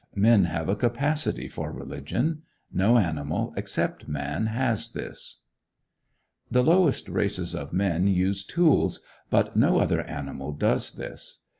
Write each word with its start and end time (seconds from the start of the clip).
Men 0.15 0.45
have 0.45 0.67
a 0.67 0.75
capacity 0.75 1.47
for 1.47 1.71
religion; 1.71 2.41
no 2.73 2.97
animal, 2.97 3.53
except 3.55 4.07
man, 4.07 4.47
has 4.47 4.91
this. 4.93 5.41
The 6.49 6.63
lowest 6.63 7.07
races 7.07 7.53
of 7.53 7.71
men 7.71 8.07
use 8.07 8.43
tools, 8.43 9.05
but 9.29 9.55
no 9.55 9.77
other 9.77 10.01
animal 10.01 10.53
does 10.53 10.93
this. 10.93 11.41